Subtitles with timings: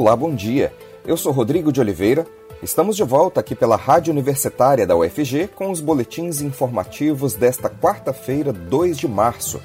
[0.00, 0.72] Olá, bom dia.
[1.06, 2.26] Eu sou Rodrigo de Oliveira.
[2.62, 8.50] Estamos de volta aqui pela Rádio Universitária da UFG com os boletins informativos desta quarta-feira,
[8.50, 9.60] 2 de março.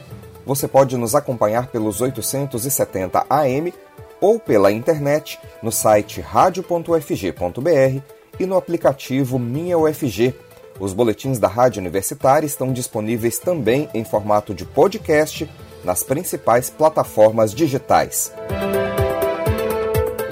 [0.46, 3.74] Você pode nos acompanhar pelos 870 AM
[4.20, 8.02] ou pela internet no site radio.ufg.br
[8.38, 10.36] e no aplicativo Minha UFG.
[10.82, 15.50] Os boletins da Rádio Universitária estão disponíveis também em formato de podcast
[15.82, 18.34] nas principais plataformas digitais.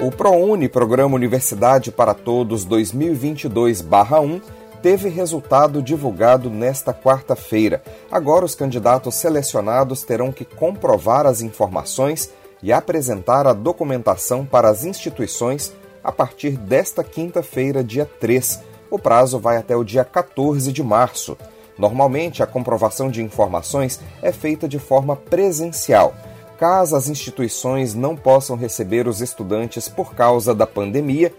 [0.04, 4.42] O ProUni, Programa Universidade para Todos 2022-1,
[4.82, 7.82] teve resultado divulgado nesta quarta-feira.
[8.12, 12.30] Agora, os candidatos selecionados terão que comprovar as informações
[12.62, 15.72] e apresentar a documentação para as instituições
[16.02, 18.60] a partir desta quinta-feira, dia 3.
[18.90, 21.34] O prazo vai até o dia 14 de março.
[21.78, 26.12] Normalmente, a comprovação de informações é feita de forma presencial.
[26.58, 31.32] Caso as instituições não possam receber os estudantes por causa da pandemia,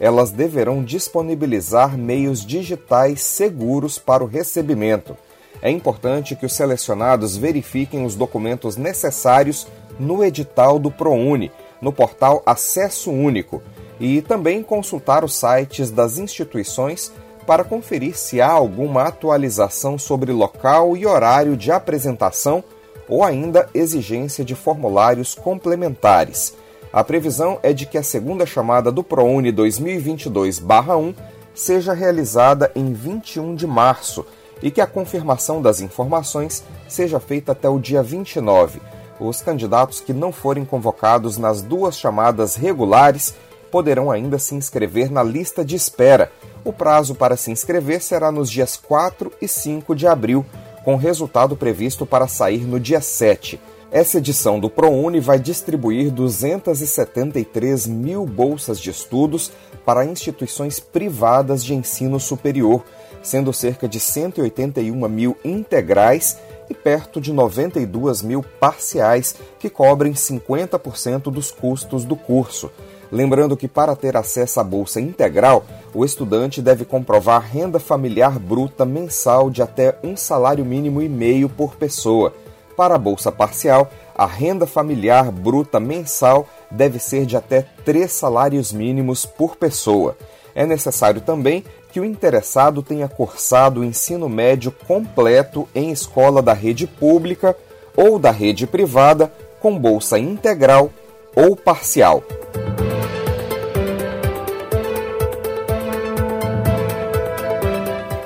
[0.00, 5.16] elas deverão disponibilizar meios digitais seguros para o recebimento.
[5.60, 9.68] É importante que os selecionados verifiquem os documentos necessários
[10.00, 13.62] no edital do ProUni, no portal Acesso Único,
[14.00, 17.12] e também consultar os sites das instituições
[17.46, 22.64] para conferir se há alguma atualização sobre local e horário de apresentação
[23.12, 26.54] ou ainda exigência de formulários complementares.
[26.90, 31.14] A previsão é de que a segunda chamada do ProUni 2022-1
[31.54, 34.24] seja realizada em 21 de março
[34.62, 38.80] e que a confirmação das informações seja feita até o dia 29.
[39.20, 43.34] Os candidatos que não forem convocados nas duas chamadas regulares
[43.70, 46.32] poderão ainda se inscrever na lista de espera.
[46.64, 50.46] O prazo para se inscrever será nos dias 4 e 5 de abril,
[50.84, 53.60] com resultado previsto para sair no dia 7.
[53.90, 59.52] Essa edição do ProUni vai distribuir 273 mil bolsas de estudos
[59.84, 62.82] para instituições privadas de ensino superior,
[63.22, 66.38] sendo cerca de 181 mil integrais
[66.70, 72.70] e perto de 92 mil parciais, que cobrem 50% dos custos do curso.
[73.12, 78.86] Lembrando que para ter acesso à bolsa integral, o estudante deve comprovar renda familiar bruta
[78.86, 82.32] mensal de até um salário mínimo e meio por pessoa.
[82.74, 88.72] Para a bolsa parcial, a renda familiar bruta mensal deve ser de até três salários
[88.72, 90.16] mínimos por pessoa.
[90.54, 91.62] É necessário também
[91.92, 97.54] que o interessado tenha cursado o ensino médio completo em escola da rede pública
[97.94, 99.30] ou da rede privada
[99.60, 100.90] com bolsa integral
[101.36, 102.24] ou parcial.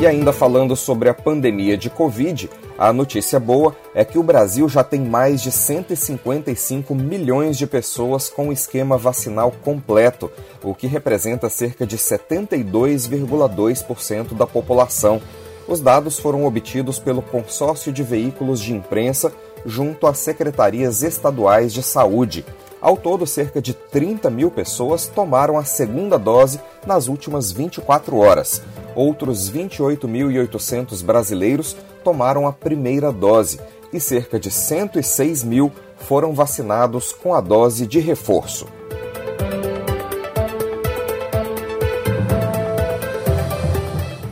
[0.00, 2.48] E ainda falando sobre a pandemia de Covid,
[2.78, 8.28] a notícia boa é que o Brasil já tem mais de 155 milhões de pessoas
[8.28, 10.30] com esquema vacinal completo,
[10.62, 15.20] o que representa cerca de 72,2% da população.
[15.66, 19.32] Os dados foram obtidos pelo consórcio de veículos de imprensa
[19.66, 22.44] junto às secretarias estaduais de saúde.
[22.80, 28.62] Ao todo, cerca de 30 mil pessoas tomaram a segunda dose nas últimas 24 horas.
[28.98, 33.60] Outros 28.800 brasileiros tomaram a primeira dose
[33.92, 38.66] e cerca de 106 mil foram vacinados com a dose de reforço.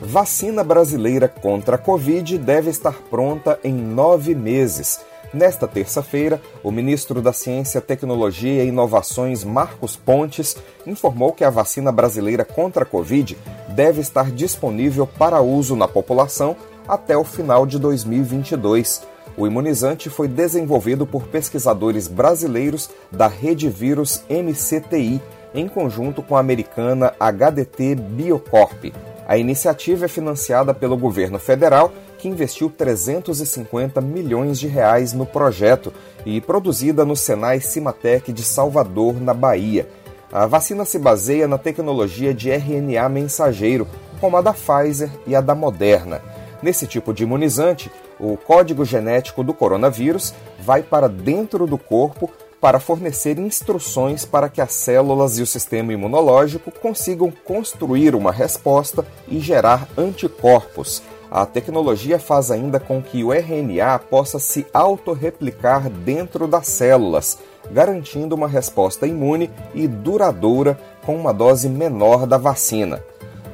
[0.03, 4.99] Vacina brasileira contra a Covid deve estar pronta em nove meses
[5.35, 10.57] Nesta terça-feira, o ministro da Ciência, Tecnologia e Inovações, Marcos Pontes,
[10.87, 13.37] informou que a vacina brasileira contra a Covid
[13.69, 16.57] deve estar disponível para uso na população
[16.87, 19.03] até o final de 2022.
[19.37, 25.21] O imunizante foi desenvolvido por pesquisadores brasileiros da Rede Vírus MCTI,
[25.55, 28.93] em conjunto com a americana HDT Biocorp.
[29.29, 31.93] A iniciativa é financiada pelo governo federal,
[32.27, 35.93] que investiu 350 milhões de reais no projeto
[36.25, 39.89] e produzida no Senai Cimatec de Salvador, na Bahia.
[40.33, 43.87] A vacina se baseia na tecnologia de RNA mensageiro,
[44.21, 46.21] como a da Pfizer e a da Moderna.
[46.61, 52.29] Nesse tipo de imunizante, o código genético do coronavírus vai para dentro do corpo
[52.61, 59.07] para fornecer instruções para que as células e o sistema imunológico consigam construir uma resposta
[59.29, 61.03] e gerar anticorpos.
[61.31, 67.39] A tecnologia faz ainda com que o RNA possa se autorreplicar dentro das células,
[67.71, 73.03] garantindo uma resposta imune e duradoura com uma dose menor da vacina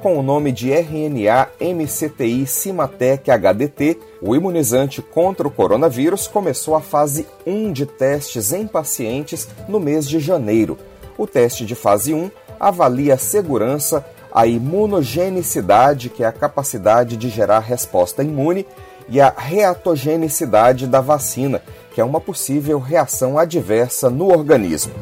[0.02, 6.80] com o nome de RNA MCTI Cimatec HDT, o imunizante contra o coronavírus começou a
[6.80, 10.76] fase 1 de testes em pacientes no mês de janeiro.
[11.16, 17.28] O teste de fase 1 avalia a segurança, a imunogenicidade, que é a capacidade de
[17.28, 18.66] gerar resposta imune,
[19.08, 21.60] e a reatogenicidade da vacina,
[21.94, 24.92] que é uma possível reação adversa no organismo.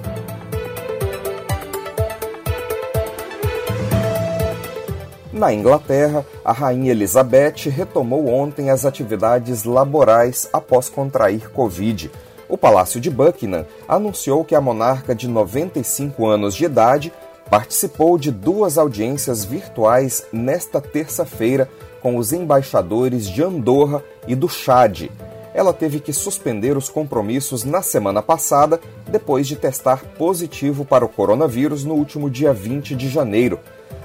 [5.33, 12.11] Na Inglaterra, a rainha Elizabeth retomou ontem as atividades laborais após contrair Covid.
[12.49, 17.13] O Palácio de Buckingham anunciou que a monarca de 95 anos de idade
[17.51, 21.69] participou de duas audiências virtuais nesta terça-feira
[22.01, 25.11] com os embaixadores de Andorra e do Chad.
[25.53, 31.09] Ela teve que suspender os compromissos na semana passada depois de testar positivo para o
[31.09, 33.59] coronavírus no último dia 20 de janeiro.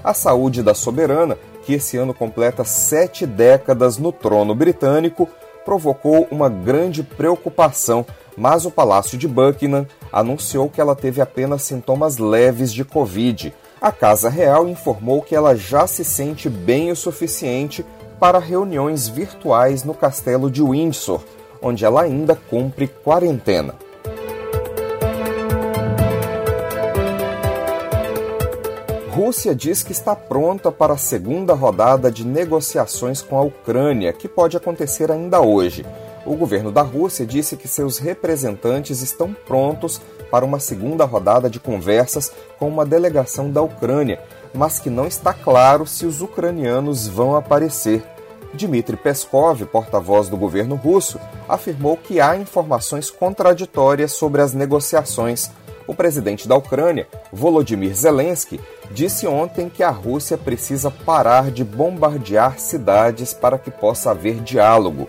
[0.04, 5.30] A saúde da soberana, que esse ano completa sete décadas no trono britânico,
[5.64, 8.06] provocou uma grande preocupação,
[8.38, 13.54] mas o Palácio de Buckingham anunciou que ela teve apenas sintomas leves de Covid.
[13.82, 17.86] A Casa Real informou que ela já se sente bem o suficiente
[18.20, 21.22] para reuniões virtuais no castelo de Windsor,
[21.62, 23.76] onde ela ainda cumpre quarentena.
[29.16, 34.28] Rússia diz que está pronta para a segunda rodada de negociações com a Ucrânia, que
[34.28, 35.86] pode acontecer ainda hoje.
[36.26, 40.02] O governo da Rússia disse que seus representantes estão prontos
[40.32, 44.20] para uma segunda rodada de conversas com uma delegação da Ucrânia,
[44.54, 48.04] mas que não está claro se os ucranianos vão aparecer.
[48.54, 55.52] Dmitry Peskov, porta-voz do governo russo, afirmou que há informações contraditórias sobre as negociações
[55.88, 58.60] o presidente da Ucrânia, Volodymyr Zelensky,
[58.92, 65.08] disse ontem que a Rússia precisa parar de bombardear cidades para que possa haver diálogo.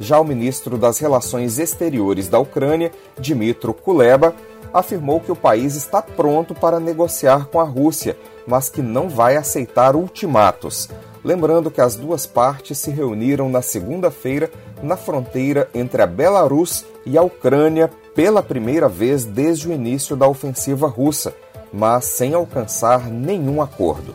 [0.00, 4.34] Já o ministro das Relações Exteriores da Ucrânia, Dmytro Kuleba,
[4.72, 8.16] afirmou que o país está pronto para negociar com a Rússia,
[8.46, 10.88] mas que não vai aceitar ultimatos.
[11.24, 14.50] Lembrando que as duas partes se reuniram na segunda-feira
[14.82, 20.28] na fronteira entre a Belarus e a Ucrânia pela primeira vez desde o início da
[20.28, 21.34] ofensiva russa,
[21.72, 24.14] mas sem alcançar nenhum acordo.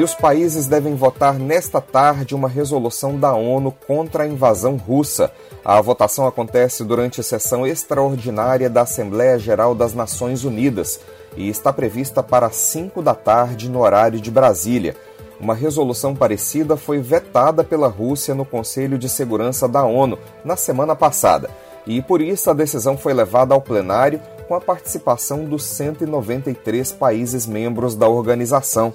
[0.00, 5.30] E os países devem votar nesta tarde uma resolução da ONU contra a invasão russa.
[5.62, 11.00] A votação acontece durante a sessão extraordinária da Assembleia Geral das Nações Unidas
[11.36, 14.96] e está prevista para 5 da tarde no horário de Brasília.
[15.38, 20.96] Uma resolução parecida foi vetada pela Rússia no Conselho de Segurança da ONU na semana
[20.96, 21.50] passada,
[21.86, 27.46] e por isso a decisão foi levada ao plenário com a participação dos 193 países
[27.46, 28.94] membros da organização.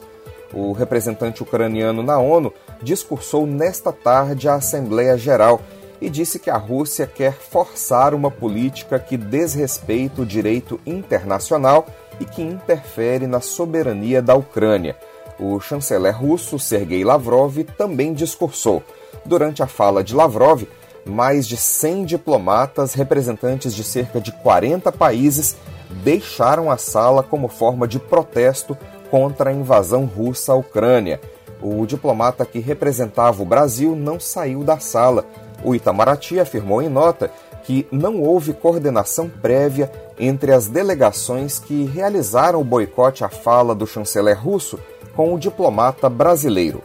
[0.55, 5.61] O representante ucraniano na ONU discursou nesta tarde à Assembleia Geral
[5.99, 11.85] e disse que a Rússia quer forçar uma política que desrespeita o direito internacional
[12.19, 14.95] e que interfere na soberania da Ucrânia.
[15.37, 18.81] O chanceler russo Sergei Lavrov também discursou.
[19.25, 20.63] Durante a fala de Lavrov,
[21.05, 25.57] mais de 100 diplomatas, representantes de cerca de 40 países,
[26.03, 28.77] deixaram a sala como forma de protesto
[29.15, 31.21] contra a invasão russa à Ucrânia.
[31.61, 35.23] O diplomata que representava o Brasil não saiu da sala.
[35.63, 37.31] O Itamaraty afirmou em nota
[37.63, 43.87] que não houve coordenação prévia entre as delegações que realizaram o boicote à fala do
[43.87, 44.77] chanceler russo
[45.15, 46.83] com o diplomata brasileiro.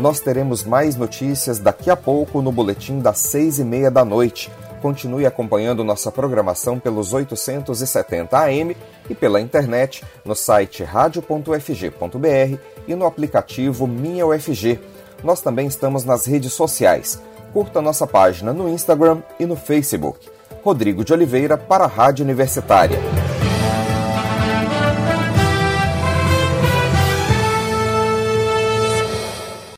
[0.00, 4.50] Nós teremos mais notícias daqui a pouco no boletim das seis e meia da noite.
[4.80, 8.76] Continue acompanhando nossa programação pelos 870 AM
[9.10, 14.78] e pela internet no site radio.ufg.br e no aplicativo Minha UFG.
[15.24, 17.20] Nós também estamos nas redes sociais.
[17.52, 20.28] Curta nossa página no Instagram e no Facebook.
[20.62, 22.98] Rodrigo de Oliveira para a Rádio Universitária.